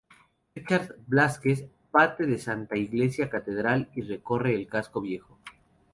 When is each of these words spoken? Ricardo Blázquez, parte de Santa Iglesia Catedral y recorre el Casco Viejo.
Ricardo 0.55 0.95
Blázquez, 1.05 1.63
parte 1.91 2.25
de 2.25 2.39
Santa 2.39 2.75
Iglesia 2.75 3.29
Catedral 3.29 3.91
y 3.93 4.01
recorre 4.01 4.55
el 4.55 4.65
Casco 4.65 4.99
Viejo. 4.99 5.37